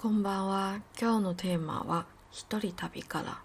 [0.00, 0.80] こんばんは。
[0.96, 3.40] 今日のテーマは一人旅から。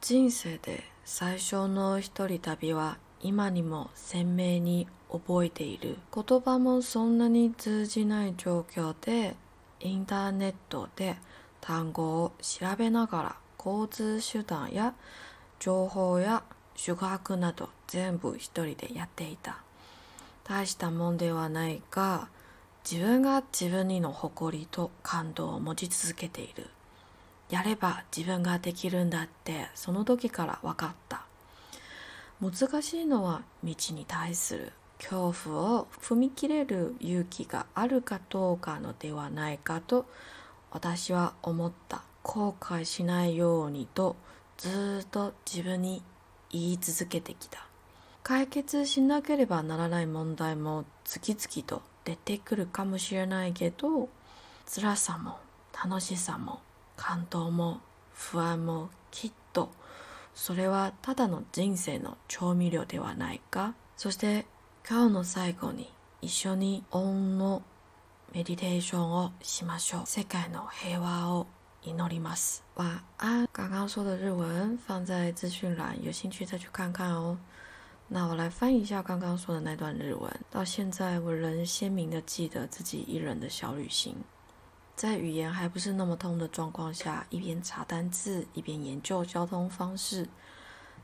[0.00, 5.98] 人生で最初の一人旅は今にも鮮明に覚えている。
[6.14, 9.36] 言葉もそんなに通じない状況で
[9.80, 11.16] インターネットで
[11.60, 14.94] 単語を調べながら交通手段や
[15.58, 16.42] 情報や
[16.74, 19.58] 宿泊など全部一人でやっていた。
[20.42, 22.28] 大したもんではないが
[22.88, 26.68] 自分が自分にの誇りと感動を持ち続けている。
[27.50, 31.24] やれば自分ができるんだってその時から分かった。
[32.40, 40.06] 難しいのは道に対する恐怖を踏み切れる勇気があるかどうかのではないかと
[40.70, 42.02] 私は思った。
[42.22, 44.14] 後悔しないようにと
[44.58, 46.02] ずっと自分に
[46.50, 47.66] 言い続けてきた。
[48.22, 54.08] 解決しなければならない問題も次々と出てくるかもしれないけど
[54.66, 55.38] 辛さも
[55.72, 56.60] 楽しさも
[56.96, 57.80] 感動も
[58.12, 59.70] 不安もきっと
[60.34, 63.74] それはただの人生の調味料ではないか。
[63.96, 64.46] そして
[64.88, 67.62] 今日の最後に一緒にオンの
[68.32, 70.02] メディテーションをしましょう。
[70.06, 71.46] 世界の平和を
[71.82, 72.64] 祈ります。
[72.74, 77.36] 晚安刚刚说的日文放在资讯栏有兴趣再去看看哦。
[78.12, 80.28] 那我来翻一下刚刚说的那段日文。
[80.50, 84.16] 到现在，我仍鲜明地记得自己一人的小旅行，
[84.96, 90.28] 在语言还不是那么通的状况下，一边查单字，一边研究交通方式、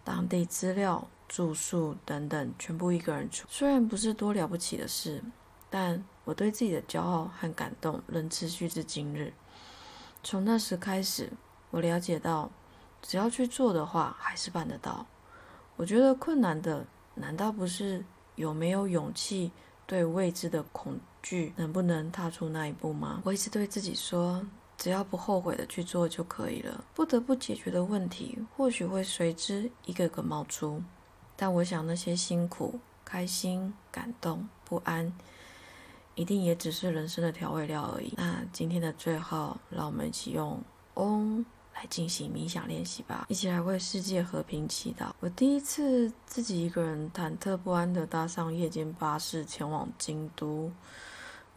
[0.02, 3.46] 当地资料、住宿等等，全部一个人出。
[3.48, 5.22] 虽然不是多了不起的事，
[5.70, 9.32] 但我对自己的骄傲和感动仍持续至今日。
[10.24, 11.30] 从那时开始，
[11.70, 12.50] 我了解到，
[13.00, 15.06] 只要去做的话，还是办得到。
[15.76, 16.84] 我觉得困难的。
[17.16, 18.04] 难道不是
[18.36, 19.50] 有没有勇气
[19.86, 23.22] 对未知的恐惧，能不能踏出那一步吗？
[23.24, 26.84] 我一直对自己说，只要不后悔的去做就可以了。
[26.94, 30.82] 不得不解决的问题，或许会随之一个个冒出，
[31.34, 35.12] 但我想那些辛苦、开心、感动、不安，
[36.14, 38.12] 一定也只是人生的调味料而已。
[38.16, 40.62] 那今天的最后，让我们一起用
[40.94, 41.44] 嗡。
[41.76, 45.10] 来进行冥想练习吧，一起来为世界和平祈祷。
[45.20, 50.72] 我第一次自己一个人忐忑不安地搭上夜间巴士前往京都。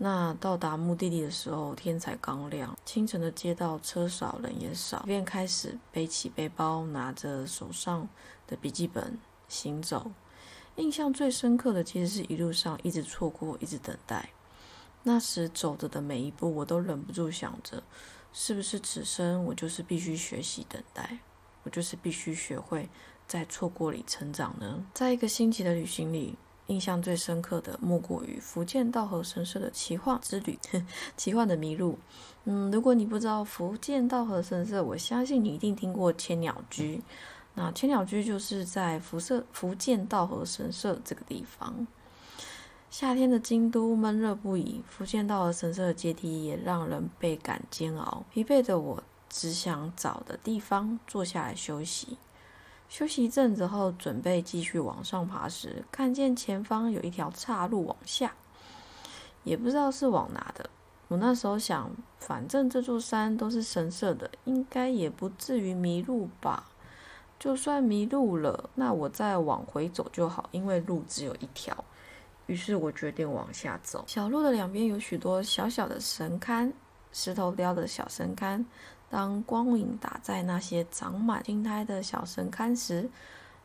[0.01, 8.07] 那到达目的地的时候，天才刚亮，清晨的街道车少人也少，便开始背起背包，拿着手上
[8.45, 10.11] 的笔记本行走。
[10.75, 14.29] 印象最深刻的其实是一路上一直错过，一直等待。
[15.03, 17.81] 那时走着的每一步，我都忍不住想着。
[18.41, 21.19] 是不是此生我就是必须学习等待，
[21.63, 22.87] 我就是必须学会
[23.27, 24.85] 在错过里成长呢？
[24.93, 30.57] 在一个星期的旅行里，印象最深刻的莫过于福建道和神社的奇幻之旅，
[31.17, 31.99] 奇幻的迷路。
[32.45, 37.01] 嗯，如果你不知道福建道和神社，我相信你一定听过千鸟居。
[37.55, 41.85] 那千鸟居就是在福社福建道和神社这个地方。
[42.89, 48.23] 夏天的京都闷热不已，福建道和神社的阶梯也让人倍感煎熬。
[48.31, 52.17] 疲惫的我只想找的地方坐下来休息。
[52.89, 58.33] 休息一阵子后，准备继续往上爬时，看见前方有一条岔路往下，
[59.43, 60.67] 也不知道是往哪的。
[61.09, 66.67] 我那时候想，反正这座山都是神社的，应该也不至于迷路吧。
[67.37, 71.85] 就算迷路了，那我再往回走就好，因为路只有一条。
[72.49, 74.03] 于是我决定往下走。
[74.07, 76.71] 小路的两边有许多小小的神龛，
[77.13, 78.65] 石头雕的小神龛。
[79.07, 83.07] 当光影打在那些长满青苔的小神龛时，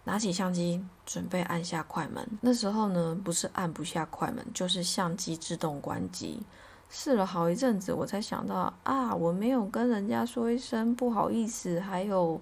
[0.04, 2.26] 拿起相机准备按下快门。
[2.42, 6.42] 那时候呢，不是按不下快门，就是相机自动关机。
[6.90, 12.40] 试了好一阵子，我才想到啊，我没有跟人家说一声不好意思，还有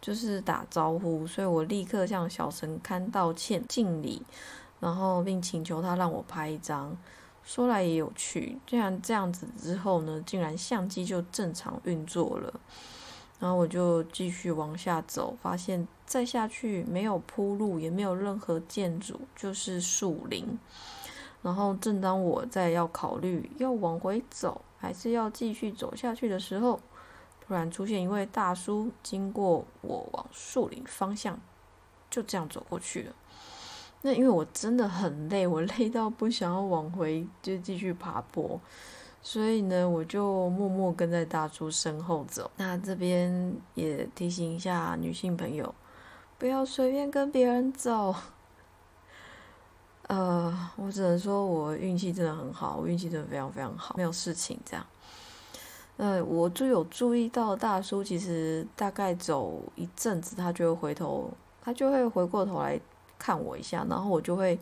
[0.00, 4.22] 就是打招呼，所以我立刻向小神龛道歉敬礼。
[4.80, 6.96] 然后并请求他让我拍一张，
[7.42, 12.52] 说来也有趣，竟然这样子之后呢，竟然相机就正常运作了。
[13.40, 20.58] 然后我就继续往下走，发现再下去没有铺路，也没有任何建筑，就是树林。
[21.40, 26.80] 然后正当我在要考虑要往回走，还是要继续走下去的时候，
[27.46, 31.40] 突然出现一位大叔经过我往树林方向，
[32.10, 33.12] 就这样走过去了。
[34.02, 38.60] 那因为我真的很累，我累到不想要往回就继续爬坡，
[39.20, 42.50] 所以呢，我就默默跟在大叔身后走。
[42.56, 45.74] 那这边也提醒一下女性朋友，
[46.38, 48.14] 不要随便跟别人走。
[50.06, 54.86] 呃，我只能说我运气真的很好，我运气真的非常非常好，没有事情这样。
[55.98, 61.28] 呃，我就有注意到大叔，其实大概走一阵子，他就会回头，
[61.60, 62.80] 他就会回过头来
[63.18, 64.58] 看我一下，然后我就会。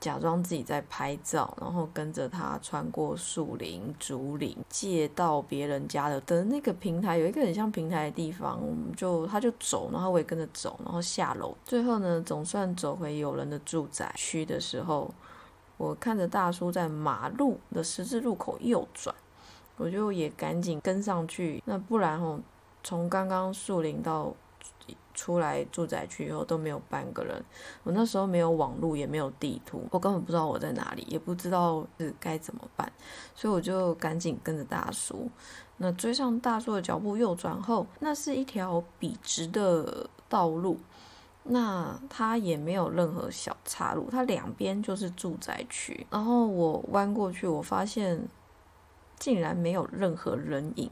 [0.00, 15.10] 假装自己在拍照，然后跟着他穿过树林、竹林，借到别人家的的那个平台，有一个很像平台的地方，我们就他就走，然后我也跟着走，然后下楼，最后呢，总算走回有人的住宅区的时候，
[15.78, 19.14] 我看着大叔在马路的十字路口右转，
[19.78, 22.38] 我就也赶紧跟上去，那不然哦，
[22.82, 24.34] 从刚刚树林到。
[25.14, 27.42] 出来住宅区以后都没有半个人，
[27.84, 32.92] 我那时候没有网络，也没有地图，我根本不知道我在哪里，也不知道是该怎么办，
[33.34, 35.30] 所以我就赶紧跟着大叔，
[35.76, 40.78] 那追上大叔的脚步，右转后，那是一条笔直的道路，
[41.44, 48.28] 那它也没有任何小岔路，它两边就是住宅区，然后我弯过去，我发现
[49.18, 50.90] 竟然没有任何人影。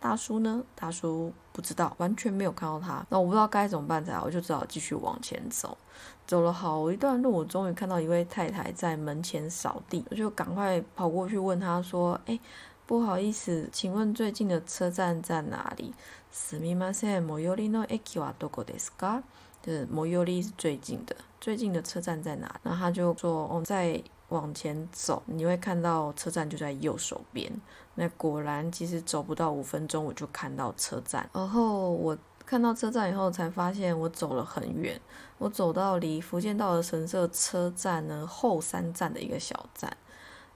[0.00, 0.62] 大叔呢？
[0.74, 3.06] 大叔不知道，完全没有看到他。
[3.08, 5.78] 那我不知道该怎么办才好，我就只好继续往前走。
[6.26, 12.38] 走了好一段路，我终于看到一位太太在门前扫地，我就赶快跑过去问她说：“哎，
[12.86, 15.94] 不好意思，请问最近的车站在哪里？”
[16.30, 19.22] すみません、最寄りの駅はどこですか？
[19.62, 22.50] 就是最寄り是最近的，最近的车站在哪？
[22.62, 27.51] 然后他就说：“哦，在。” 往前走，你会看到车站就在右手边。
[27.95, 31.29] 那果然，其实走不到五分钟，我就看到车站。
[31.33, 34.99] 然后我看到车站以后，才发现我走了很远。
[35.37, 39.95] 我走到离福建道的神社车站呢后三站的一个小站。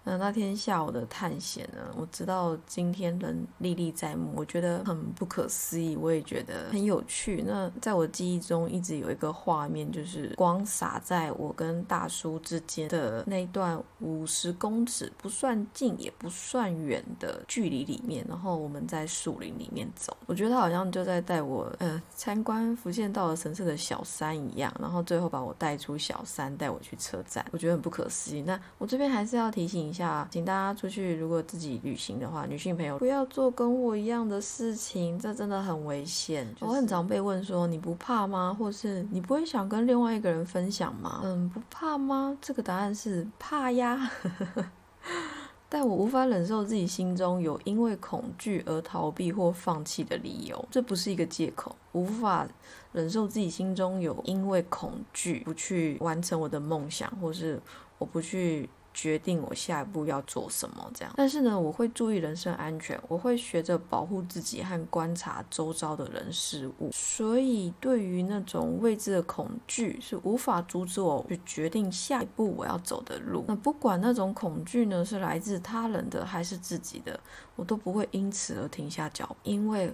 [0.05, 7.41] 那那天下午的探险呢，我知道今天仍历历在目，我觉得很不可思议，我也觉得很有趣。
[7.47, 28.41] 那在我记忆中一直有一个画面，就是光洒在我跟大叔之间的那段五十公尺不算近也不算远的距离里面，然后我们在树林里面走，我觉得他好像就在带我呃参观福建道的神社的小山一样，然后最后把我带出小山，带我去车站，我觉得很不可思议。
[28.41, 29.92] 那我这边还是要提醒。
[29.93, 36.53] 下，请大家出去，如果自己旅行的话，女性朋友不要做跟我一样的事情，这真的很危险。
[36.59, 38.55] 我很常被问说，你不怕吗？
[38.57, 41.21] 或是你不会想跟另外一个人分享吗？
[41.23, 42.37] 嗯，不怕吗？
[42.41, 44.09] 这个答案是怕呀。
[45.69, 51.75] 但我无法忍受自己心中有因为恐惧而逃避或放弃的理由，这不是一个借口。
[51.93, 52.47] 无法
[52.91, 57.59] 忍受自己心中有因为恐惧不去完成我的梦想，或是
[57.97, 58.69] 我不去。
[58.93, 61.13] 决定我下一步要做什么，这样。
[61.17, 66.91] 但是呢，我会注意人身安全，我会学着保护自己和观察周遭的人事物。
[66.91, 73.43] 所以，对于那种未知的恐惧，是无法阻止我去决定下一步我要走的路。
[73.47, 77.19] 那不管那种恐惧呢，是来自他人的还是自己的，
[77.55, 79.35] 我都不会因此而停下脚步。
[79.43, 79.91] 因为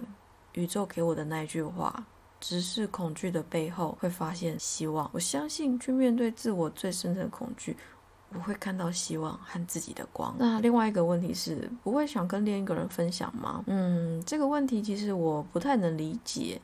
[0.52, 2.04] 宇宙给我的那句话，
[2.38, 5.08] 只是恐惧的背后会发现希望。
[5.12, 7.76] 我相信，去面对自我最深层的恐惧。
[8.30, 10.34] 不会看到希望和自己的光。
[10.38, 13.62] 那另外一个问题是，不会想跟另一个人分享吗？
[13.66, 16.60] 嗯，这个问题其实我不太能理解，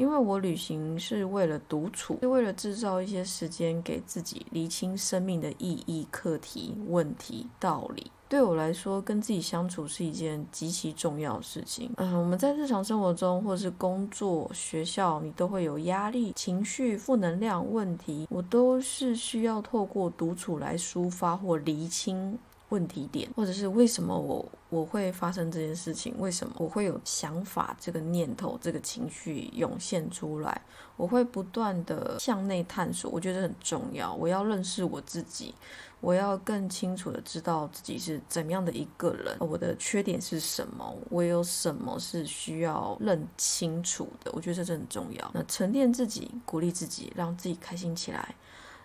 [0.00, 8.10] 因为我旅行是为了独处，是为了制造一些时间给自己厘清生命的意义、课题、问题、道理。
[8.26, 11.90] 对我来说，跟自己相处是一件极其重要的事情。
[11.98, 22.38] 嗯，我们在日常生活中，或是工作、学校，你都会有压力、情绪、负能量问题，我都是需要透过独处来抒发或厘清。
[22.70, 26.14] 问题点，或者是为什么我我会发生这件事情？
[26.18, 30.60] 为什么我会有想法、这个念头、这个情绪涌现出来？
[30.96, 34.12] 我会不断的向内探索，我觉得很重要。
[34.14, 35.54] 我要认识我自己，
[36.00, 44.30] 我要更清楚的知道自己是怎样的一个人，我的缺点是什么，我有什么是需要认清楚的。
[44.34, 45.30] 我觉得这很重要。
[45.32, 48.34] 那沉淀自己，鼓励自己，让自己开心起来。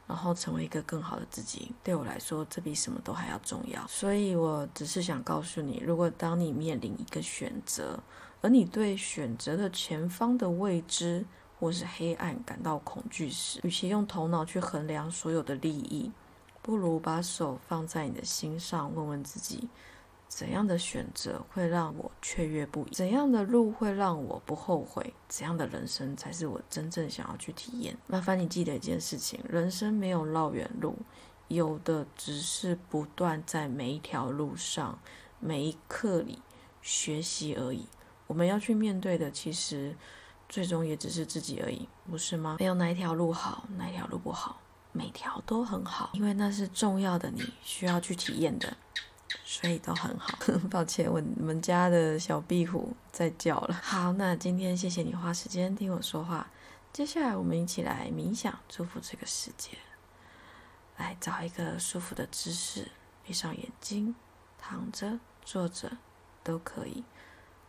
[0.07, 3.85] 然后成为一个更好的自己，对我来说，这比什么都还要重要。
[3.87, 7.99] 所以，我只是想告诉你，如果当你面临一个选择，
[8.41, 11.25] 而你对选择的前方的未知
[11.59, 16.11] 或是黑暗感到恐惧时，与其用头脑去衡量所有的利益，
[16.61, 19.67] 不如把手放在你的心上，问问自己。
[20.27, 22.91] 怎样的选择会让我雀跃不已？
[22.91, 25.13] 怎样的路会让我不后悔？
[25.29, 27.97] 怎样的人生才是我真正想要去体验？
[28.07, 30.97] 麻烦你记得一件事情：人生没有绕远路，
[31.47, 34.99] 有的只是不断在每一条路上、
[35.39, 36.39] 每一刻里
[36.81, 37.85] 学习而已。
[38.27, 39.95] 我们要去面对的，其实
[40.49, 42.57] 最终也只是自己而已，不是吗？
[42.59, 44.59] 没有哪一条路好，哪一条路不好，
[44.91, 48.75] 每条都很好，因为那是重要的，你需要去体验的。
[49.45, 50.35] 睡都很好。
[50.71, 53.75] 抱歉，我们家的小壁虎在叫了。
[53.83, 56.49] 好，那今天谢谢你花时间听我说话。
[56.91, 59.77] 接下来我们一起来冥想，祝福这个世界。
[60.97, 62.89] 来找一个舒服的姿势，
[63.23, 64.15] 闭上眼睛，
[64.57, 65.91] 躺着、坐着
[66.43, 67.03] 都可以。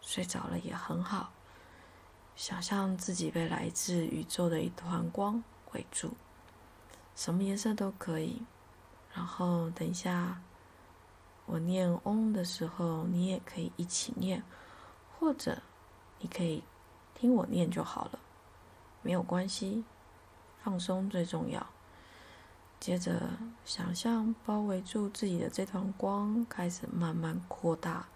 [0.00, 1.32] 睡着了也很好。
[2.36, 5.42] 想象自己被来自宇宙的一团光
[5.72, 6.14] 围住，
[7.14, 8.42] 什么颜色都可以。
[9.12, 10.40] 然后等一下。
[11.46, 14.42] 我念“嗡”的时候，你也可以一起念，
[15.18, 15.56] 或者
[16.18, 16.62] 你可以
[17.14, 18.18] 听我念就好了，
[19.00, 19.84] 没有关系，
[20.62, 21.64] 放松最重要。
[22.80, 23.22] 接着，
[23.64, 28.06] 想象包围住自己的这团光开始慢慢扩大，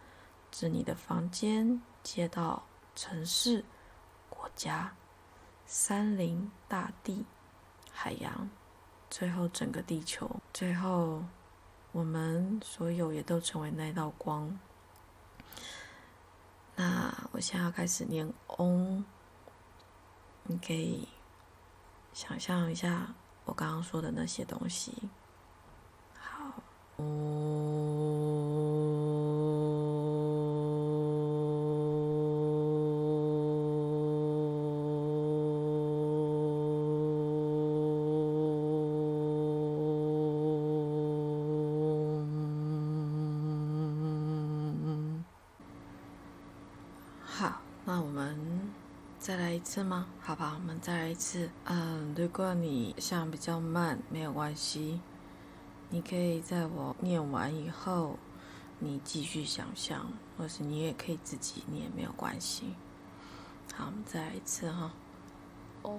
[0.50, 2.62] 至你的房间、街道、
[2.96, 3.64] 城市、
[4.28, 4.92] 国家、
[5.66, 7.24] 山林、大地、
[7.92, 8.50] 海洋，
[9.08, 11.22] 最后整个地球，最后。
[11.92, 14.58] 我们所有也都成为那道光。
[16.76, 19.04] 那我现在要开始念“嗡”，
[20.44, 21.08] 你可以
[22.12, 24.94] 想象一下我刚刚说的那些东西。
[26.14, 26.62] 好，
[47.92, 48.38] 那我们
[49.18, 50.06] 再来一次吗？
[50.20, 51.50] 好吧，我们再来一次。
[51.64, 55.00] 嗯，如果你想比较慢，没有关系，
[55.88, 58.16] 你可以在我念完以后，
[58.78, 60.06] 你继续想象，
[60.38, 62.76] 或是你也可以自己念，没有关系。
[63.74, 64.92] 好，我们再来一次哈。
[65.82, 65.90] 哦。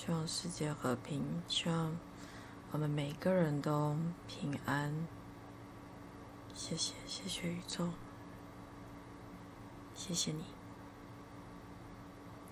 [0.00, 1.96] 希望世界和平，希望
[2.72, 4.92] 我们每个人都平安。
[6.54, 7.90] 谢谢，谢谢宇宙，
[9.94, 10.44] 谢谢你。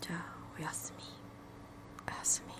[0.00, 0.24] じゃあ
[0.58, 1.04] おやすみ。
[2.06, 2.52] おやすみ。